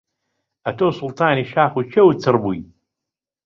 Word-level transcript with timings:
ئەتۆ 0.65 0.87
سوڵتانی 0.97 1.49
شاخ 1.51 1.71
و 1.75 1.81
کێو 1.91 2.07
و 2.07 2.17
چڕ 2.21 2.35
بووی 2.41 2.61